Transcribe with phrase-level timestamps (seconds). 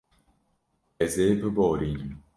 [1.03, 2.11] Ez ê biborînim.